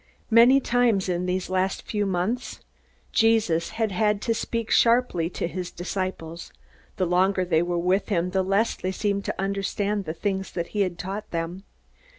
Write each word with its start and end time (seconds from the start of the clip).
Many 0.31 0.59
times 0.59 1.07
in 1.09 1.27
these 1.27 1.47
last 1.47 1.83
few 1.83 2.07
months 2.07 2.61
Jesus 3.11 3.69
had 3.77 3.91
had 3.91 4.19
to 4.23 4.33
speak 4.33 4.71
sharply 4.71 5.29
to 5.29 5.47
his 5.47 5.69
disciples. 5.69 6.51
The 6.97 7.05
longer 7.05 7.45
they 7.45 7.61
were 7.61 7.77
with 7.77 8.09
him, 8.09 8.31
the 8.31 8.41
less 8.41 8.75
they 8.75 8.91
seemed 8.93 9.25
to 9.25 9.39
understand 9.39 10.05
the 10.05 10.15
things 10.15 10.53
that 10.53 10.69
he 10.69 10.81
had 10.81 10.97
taught 10.97 11.29
them. 11.29 11.65